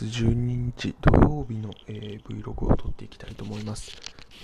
[0.00, 3.92] 月12日土曜日の、えー Vlog を撮っていきたいと思います。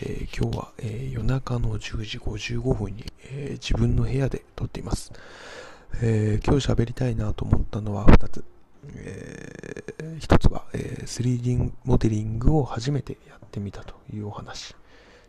[0.02, 5.12] えー今日は、えー夜中の10時55分に、えー自分の部屋で撮っています。
[6.02, 8.44] えー今日喋りたいなと思ったのは2つ。
[8.96, 14.74] えー1つは、えー 3D モデリングを初めてやってみたというお話。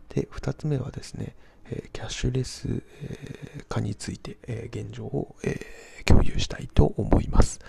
[0.09, 1.35] で、2つ目はですね、
[1.69, 2.67] えーキャッシュレス、
[3.01, 7.59] えー化について、えー現状を、えー共有したいと思います。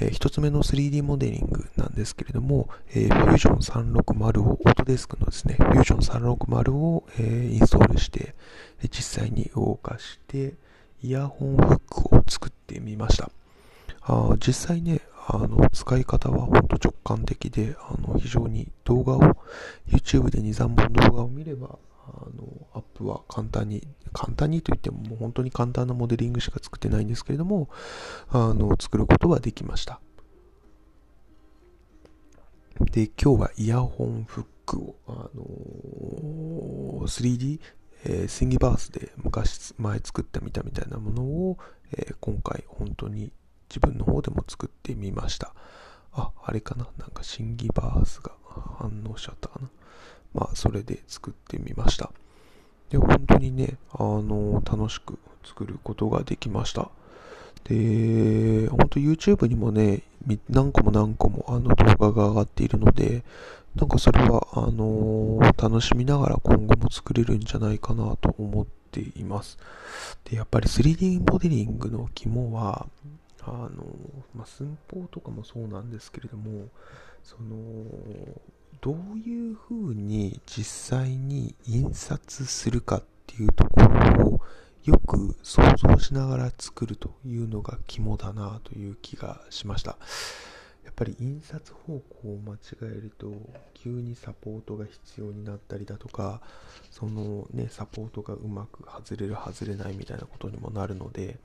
[0.00, 8.34] えー一つ目の 3D モデリングなんですけれども、えー、Fusion 360を、オートデスクのですね、Fusion 360を、えーインストールして、
[8.82, 10.54] えー実際に動かして、
[11.02, 13.30] イヤホンフックを作ってみました。
[14.02, 15.00] あ実際ね、
[15.30, 19.36] あの、使い方は本当直感的で、あの、非常に動画を、
[19.86, 27.68] YouTube で2、3本動画を見れば、あの、アップは簡単に、簡単にと言ってももう本当に簡単なモデリングしか作ってないんですけれども、
[28.30, 30.00] あの、作ることはできました。
[32.80, 37.60] で、今日はイヤホンフックを、あのー 3D、
[38.04, 41.58] えー、スインギバースで昔、前作ってみたみたいなものを、
[41.92, 43.30] えー今回本当に
[43.68, 45.52] 自分の方でも作ってみました。
[46.12, 46.86] あ、あれかな？
[46.98, 48.32] なんかシンギバースが
[48.78, 49.68] 反応しちゃったかな？
[50.34, 52.10] まあ、それで作ってみました。
[52.90, 56.90] で、本当にね、あの楽しく作ることができました。
[57.64, 60.02] で、本当 YouTube にもね、
[60.48, 63.22] 何個も何個もあの動画が上がっているので、
[63.76, 69.58] なんかそれは、あの楽しみながら今後も作れるんじゃないかなと思っています。
[70.24, 72.86] で、やっぱり 3D モデリングの肝は、
[73.48, 73.84] あの
[74.34, 76.68] まあ、寸法とかもそうなんですけれども、
[77.22, 77.84] その、
[78.80, 84.40] どういう風に実際に印刷するかっていうところを
[84.84, 89.98] よく想像しながら作るというのが肝だなという気がしました。
[90.84, 93.32] やっぱり印刷方向を間違えると
[93.74, 96.40] 急にサポートが必要になったりだとか
[96.90, 101.38] そのねサポートがうまく外れる外れないみたいなことにもなるので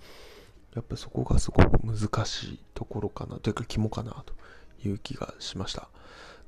[0.75, 4.33] やっぱそこがすごく難しいところかなというか肝かなと
[4.87, 5.89] いう気がしました。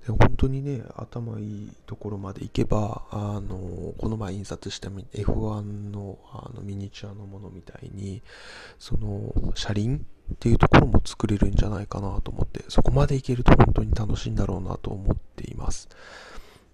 [0.05, 8.21] で本当にね、頭いいところまで行けば、あの、この前印刷した F1 のあのミニチュアのものみたいに、
[8.77, 15.89] その、車輪っていうところも作れるんじゃないかなと思って、そこまでいけると本当に楽しいんだろうなと思っています。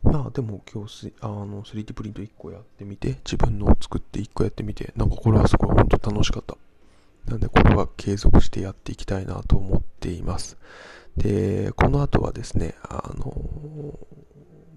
[0.03, 6.57] まあでも今日あの 3D プリント1個やってみて、自分のを作って1個やってみて、なんかこれはすごい本当楽しかった。
[7.27, 10.57] なんでこれは継続してやっていきたいなと思っています。
[11.17, 13.97] で、この後はですね、あの、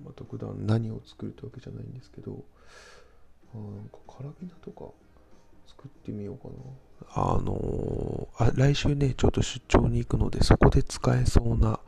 [0.05, 2.45] まあ、特段何を作るってわけじゃないんですけど、
[3.55, 4.91] あなんかカラビナとか
[5.67, 6.55] 作ってみようかな。
[7.17, 11.81] あのあ、来週ね、ちょっと出張に行くので、そこで使えそうな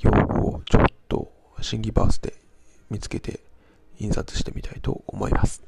[0.00, 2.34] 用具をちょっと審議バースで
[2.90, 3.40] 見つけて
[3.98, 5.62] 印刷してみたいと思います。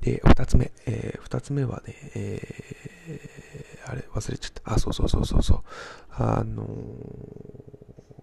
[0.00, 3.41] で、二つ目、えーつ目はね、えー
[3.92, 4.74] あれ、忘れちゃった。
[4.74, 5.62] あ、そうそうそうそうそう。
[6.10, 7.82] あのー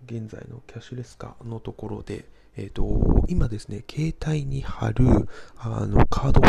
[0.09, 2.25] 現在のキャッシュレス化のところで、
[2.57, 6.41] えっ、と、今ですね、携帯に貼る、あの、カード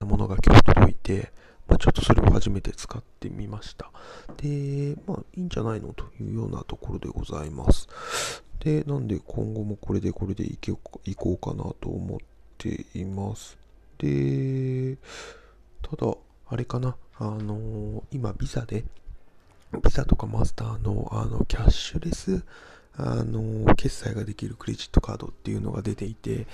[0.00, 1.30] のものが今日届いて、
[1.68, 3.90] まあ、ちょっとそれを初めて使ってみました。
[4.38, 7.86] で、まあ、いいんじゃないのというようなところでございます。
[8.60, 10.72] で、なんで今後もこれでこれでいけ
[11.04, 12.18] いこうかなと思っ
[12.56, 13.58] ています。
[13.98, 14.96] で、
[15.82, 16.14] ただ、
[16.48, 18.84] あれかな、あのー今、ビザで、
[19.72, 22.44] ビザとかマスターの、あの、キャッシュレス、
[22.96, 26.46] あの、決済ができるクレジットカードっていうのが出ていて、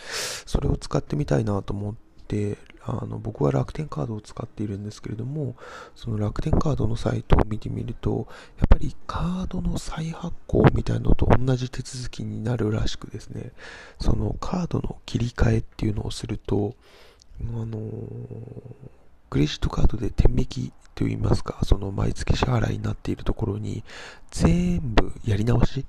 [0.46, 1.94] それを使ってみたいなと思っ
[2.26, 5.56] て、あの、僕は楽天カードを使っているんですけれども、
[5.94, 8.26] その楽天カードのサイトを見てみると、
[8.58, 13.52] やっぱりカードの再発行みたいなのと同じ手続きになるらしくですね、
[14.00, 16.74] そのカードの切り替えっていうのをすると、
[17.40, 17.78] あの
[19.32, 23.82] クレジットカードで天引きといいますか、その毎月支払いになっているところに、
[24.30, 25.86] 全部やり直し、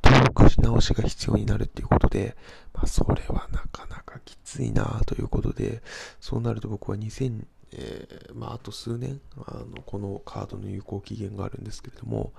[0.00, 2.36] 登録し直しが必要になるっていうことで、
[2.72, 5.82] まあ、それはなかなかきついなということで、
[6.20, 12.32] そうなると僕は2000、えーまあ、あと数年、あの、このカードの有効期限があるんですけれども、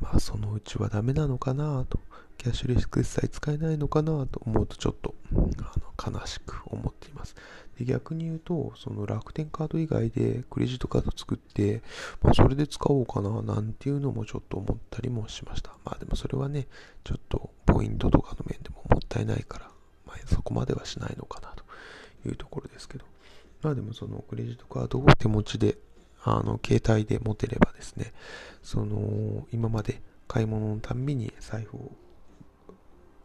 [0.00, 2.00] まあ、そのうちはダメなのかなと、
[2.40, 7.36] キャッシュレス決済使えないのかなと思うとちょっと、あの、悲しく思っています。
[7.78, 11.82] で逆に言うと、その楽天カード以外でクレジットカード作って、
[12.22, 15.72] まあ、それで使おうかななんていうのもちょっと思ったりもしました。
[15.84, 16.66] まあでもそれはね、
[17.04, 19.70] ちょっとポイントとかの面でももったいないから、
[20.06, 21.64] まあ、そこまではしないのかなと
[22.26, 23.04] いうところですけど。
[23.60, 25.76] まあでもそのクレジットカードを手持ちで、
[26.24, 28.14] あの、携帯で持てればですね、
[28.62, 31.92] その、今まで買い物のたんびに財布を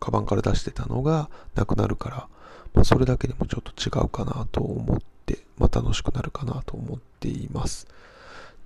[0.05, 2.27] カバンから出してたのがなくなるから、
[2.75, 7.87] まあ、それだけでもちょっと違うかなと思って、まあ、楽しくなるかなと思っています。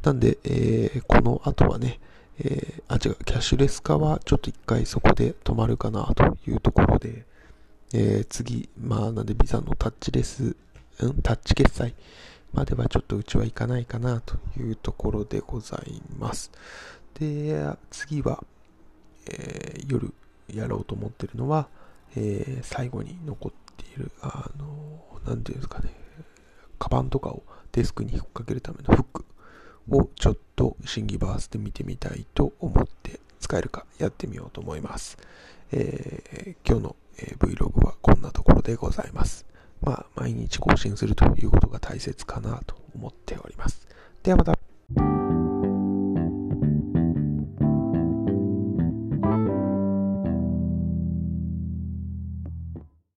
[0.03, 2.01] なんで、えー、この後はね、
[2.39, 7.25] えー、あ、違う、キャッシュレス化はちょっと一回そこで止まるかなというところで、
[7.94, 10.57] えー、次、まあ、なんでビザのタッチレス、
[11.00, 11.95] うん、タッチ決済
[12.51, 16.51] まではちょっとうちは行かないかなというところでございます。
[17.18, 18.44] で、次は、
[19.25, 20.13] えー、夜
[20.55, 21.67] やろうと思ってるのは、
[22.15, 25.89] えー、最後に残っている、あの、なんていうんですかね、
[26.77, 29.25] カバンとかをデスクに引っ掛けるためのフック
[29.91, 35.17] をちょっと審議バースで見てみたいと思って使えるかやってみようと思います。
[35.71, 39.45] えー、今日の、え Vlog はこんなところでございます。
[39.81, 43.87] まあ、毎日更新するということが大切かなと思っております。
[44.23, 44.69] ではまた。